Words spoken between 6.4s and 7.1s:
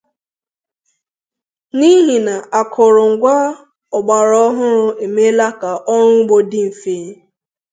dị mfe